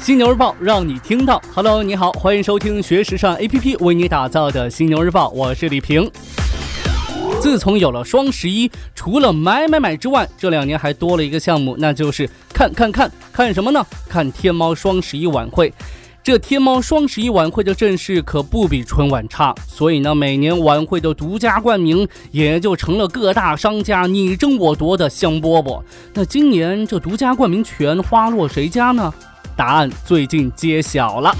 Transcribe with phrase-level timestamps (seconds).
[0.00, 1.40] 犀牛日报让你听到。
[1.54, 6.10] Hello，你好，欢迎收听学时尚 APP 为你打造的犀牛日报，我是李平。
[7.38, 13.84] 自从有了双十一，除了买买买之外，这两年还多了一个项目，那就是看看看看什么呢？
[14.08, 15.70] 看天猫双十一晚会。
[16.22, 25.82] 这天猫双十一晚会的阵势可不比春晚差，所以呢，每年晚会的独家冠名也就成了各大商家你争我夺的香饽饽。
[26.14, 29.12] 那今年这独家冠名权花落谁家呢？
[29.60, 31.36] 答案最近揭晓了。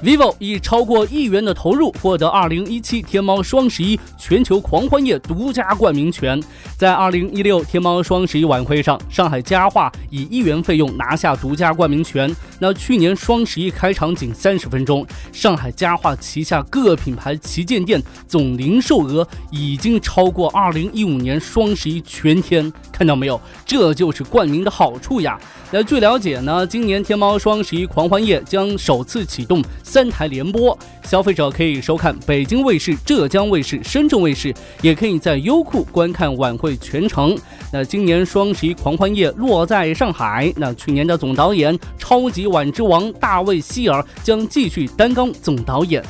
[0.00, 6.40] vivo 以超过亿元的投入获得2017天猫双十一全球狂欢夜独家冠名权。
[6.78, 12.32] 在2016天猫双十一晚会上，上海家化以一元费用拿下独家冠名权。
[12.60, 22.72] 那去年双十一开场仅三十分钟，上海家化旗下各品牌旗舰店总零售额已经超过2015年双十一全天。
[22.96, 23.40] 看到没有？
[23.66, 25.36] 这就是冠名的好处呀。
[25.72, 37.36] 那据了解呢，今年天猫双十一狂欢夜将首次启动三台联播，消费者可以收看北京卫视、浙江卫视、深圳卫视，也可以在优酷观看晚会全程。
[37.72, 46.00] 那今年双十一狂欢夜落在上海，那去年的总导演超级碗之王大卫希尔将继续担纲总导演。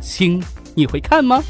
[0.00, 0.40] 亲，
[0.76, 1.42] 你会看吗？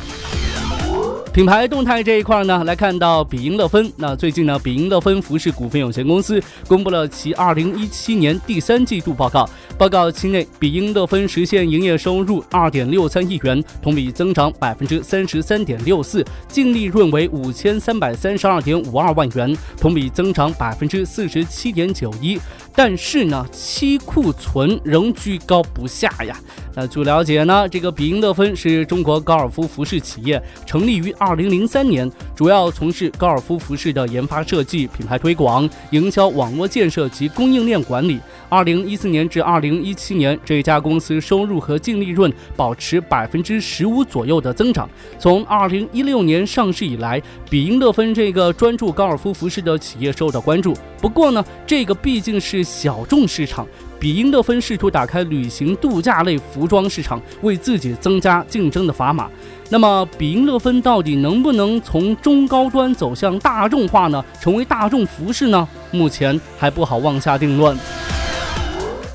[1.33, 3.93] 品牌动态这一块呢，来看到比音勒芬。
[3.97, 9.49] 那最近呢，比音勒芬服饰股份有限公司公布了其二零一七年第三季度报告。
[9.79, 22.41] 报告期内，比英乐芬实现营业收入二点六三亿元，同比增长百分之三十三点六四，净利润为五千三百三十二点五二万元，同比增长百分之四十七点九一。
[22.75, 26.37] 但是呢，期库存仍居高不下呀。
[26.75, 38.21] 那据了解呢，这个比英乐芬是中国高尔夫服饰企业，成立于二零零三年，主要从事高尔夫服饰的研发设计、品牌推广、营销、网络建设及供应链管理。
[38.49, 44.89] 二零一四年至二零零一七年，这家公司收入和净利润保持百分之十五左右的增长。
[45.19, 47.21] 从二零一六年上市以来，
[47.51, 50.75] 比英乐芬这个专注高尔夫服饰的企业受到关注。
[51.01, 53.67] 不过呢，这个毕竟是小众市场。
[54.01, 59.29] 比英乐芬试图打开旅行度假类服装市场，为自己增加竞争的砝码。
[59.71, 64.25] 那么，比英乐芬到底能不能从中高端走向大众化呢？
[64.41, 65.69] 成为大众服饰呢？
[65.91, 67.77] 目前还不好妄下定论。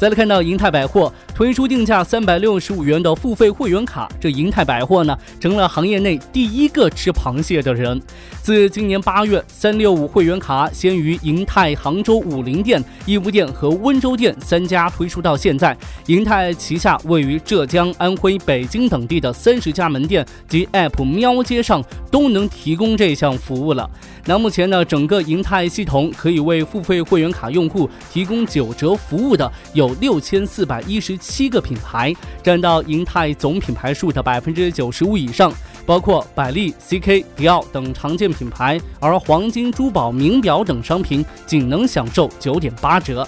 [0.03, 1.09] 再来看到银泰百货。
[1.33, 7.99] 推出定价三百六十五元的付费会员卡，这银泰百货呢成了行业内第一个吃螃蟹的人。
[8.43, 23.89] 自今年八月，三六五会员卡先于银泰杭州武林店、义乌店和温州店三家推出到现在，银泰旗下位于浙江、安徽、北京等地的三十家门店及 App 喵街上都能提供这项服务了。
[24.25, 31.17] 那目前呢，整个银泰系统可以为付费会员卡用户提供九折服务的有六千四百一十。
[31.23, 32.13] 七个品牌
[32.43, 35.51] 占到银泰总品牌数的百分之九十五以上，
[35.85, 43.27] 包括百丽、CK、迪奥等常见品牌，而黄金、珠宝、名表等商品仅能享受九点八折。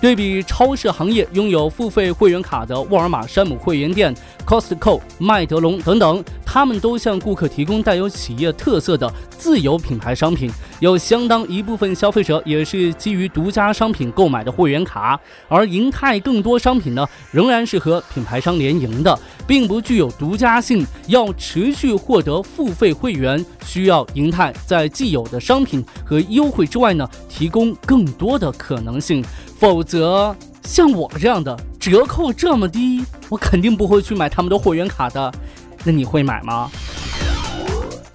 [0.00, 4.14] 对比超市行业拥有付费会员卡的沃尔玛、山姆会员店、
[4.46, 6.22] Costco、麦德龙等等。
[6.44, 20.86] 他们都向顾客提供带有企业特色的自有品牌商品，有相当一部分消费者也是基于独家商品购买的会员卡，而银泰更多商品呢仍然是和品牌商联营的，并不具有独家性。
[21.08, 29.22] 要持续获得付费会员，需要银泰在既有的商品和优惠之外呢，提供更多的可能性，
[29.58, 35.32] 否则像我这样的折扣这么低，我肯定不会去买他们的会员卡的。
[35.82, 36.70] 那你会买吗？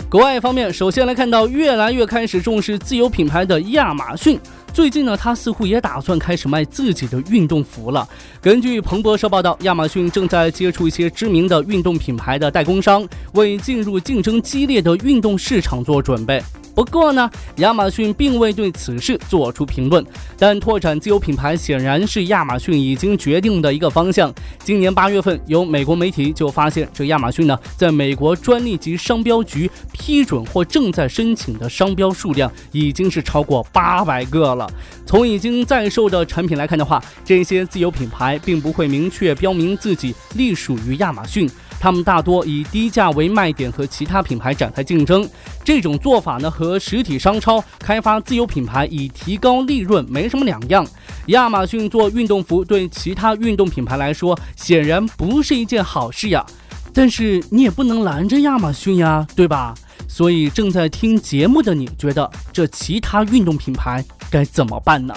[0.09, 4.39] 国外方面，首先来看到越来越开始重视自有品牌的亚马逊。
[4.73, 8.07] 最近呢，他似乎也打算开始卖自己的运动服了。
[8.41, 16.43] 根据彭博社报道，亚马逊正在接触一些知名的运动品牌的代工商，为进入竞争激烈的运动市场做准备。
[16.73, 20.05] 不过呢，亚马逊并未对此事做出评论。
[20.37, 24.33] 但拓展自有品牌显然是亚马逊已经决定的一个方向。
[24.63, 34.71] 今年八月份，有美国媒体就发现，这亚马逊呢，在美国专利及商标局批准或正在申请的商标数量已经是超过八百个了。
[35.05, 41.49] 从已经在售的产品来看的话，这些自有品牌并不会明确标明自己隶属于亚马逊。
[41.81, 45.27] 他们大多以低价为卖点和其他品牌展开竞争，
[45.63, 50.85] 这种做法呢和实体商超开发自有品牌以提高利润没什么两样。
[51.27, 56.45] 亚马逊做运动服对其他运动品牌来说显然不是一件好事呀，
[56.93, 59.73] 但是你也不能拦着亚马逊呀，对吧？
[60.07, 65.15] 所以正在听节目的你觉得这其他运动品牌该怎么办呢？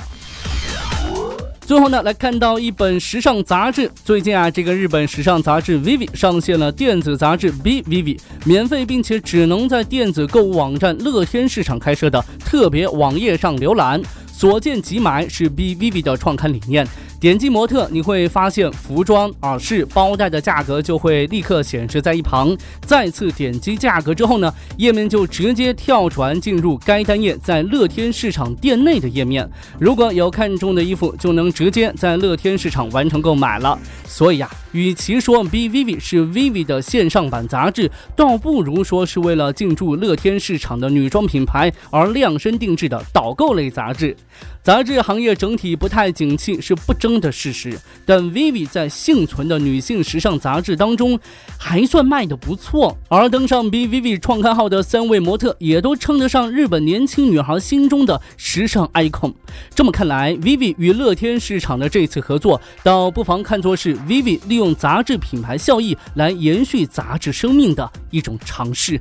[1.67, 3.91] 最后呢，来看到一本时尚杂志。
[4.05, 16.87] 最近啊，这个日本时尚杂志 Vivi 上线了电子杂志 B Vivi，免费并且只能在电子购物网站乐天市场开设的特别网页上浏览，所见即买是 B Vivi 的创刊理念。
[17.25, 22.55] 点击模特，你会发现服装、耳饰、包袋的价格就会立刻显示在一旁。
[22.83, 29.49] 再次点击价格之后呢，页面就直接跳转进入该单页在乐天市场店内的页面。
[29.79, 33.79] 如果有看中的衣服，就能直接在乐天市场完成购买了。
[34.07, 44.15] 所以呀，与其说 B V V 是 Vivi 的线上版杂志，倒不如说是为了进驻乐天市场的女装品牌而量身定制的导购类杂志。
[44.63, 51.19] 杂志行业整体不太景气是不争的事实，但 Vivi 在幸存的女性时尚杂志当中
[51.59, 52.97] 还算卖得不错。
[53.09, 59.33] 而登上 B Vivi 创刊号的三位模特，也都称得上日本年轻女孩心中的时尚 icon。
[59.75, 69.01] 这么看来，Vivi 与乐天市场的这次合作，倒不妨看作是 Vivi 利用杂志品牌效益来延续杂志生命的一种尝试。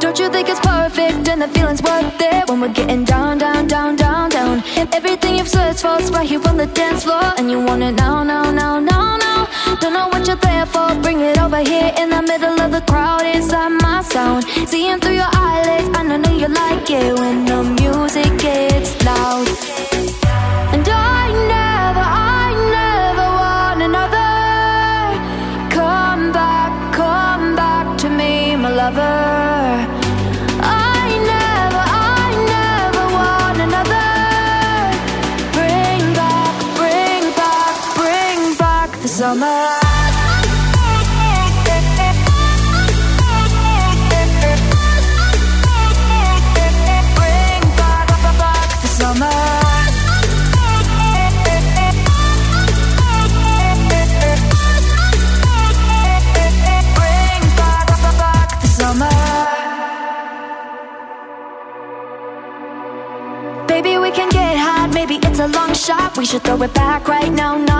[0.00, 3.66] Don't you think it's perfect and the feeling's worth it when we're getting down, down,
[3.66, 4.62] down, down, down?
[4.92, 8.22] Everything you've searched for's right here on the dance floor, and you want it now,
[8.22, 9.48] now, now, now, now.
[9.80, 12.80] Don't know what you're there for, bring it over here in the middle of the
[12.82, 14.44] crowd inside my sound.
[14.68, 17.77] Seeing through your eyelids, I know you like it when the
[39.28, 39.68] summer.
[63.68, 66.16] Maybe we can get hot, maybe it's a long shot.
[66.16, 67.56] We should throw it back right now.
[67.56, 67.77] No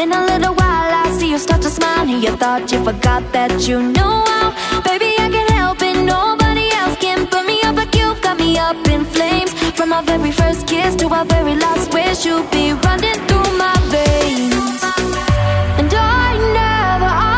[0.00, 2.08] in a little while I see you start to smile.
[2.08, 4.82] And you thought you forgot that you know how.
[4.82, 8.58] Baby, I can't help it, nobody else can Put me up like you've got me
[8.58, 9.52] up in flames.
[9.76, 13.76] From our very first kiss to our very last wish You'll be running through my
[13.92, 14.80] veins.
[15.78, 16.28] And I
[16.58, 17.35] never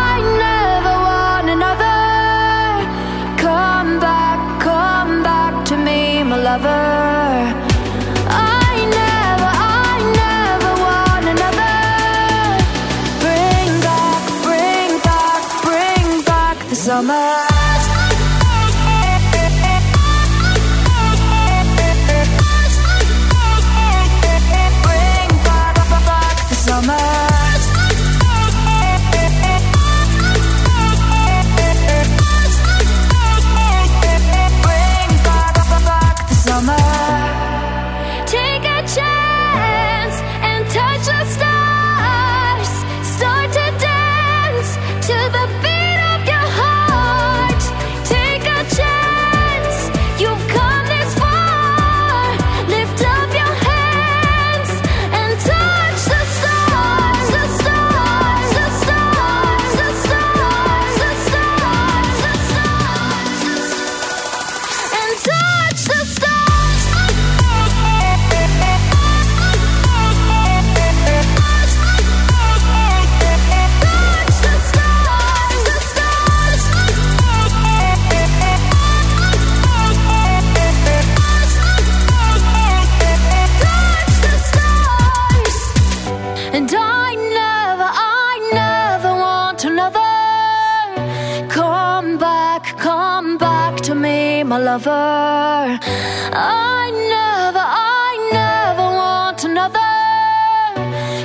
[94.58, 94.90] lover.
[94.90, 99.78] I never, I never want another.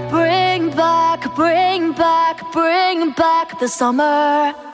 [0.09, 4.72] Bring back, bring back, bring back the summer.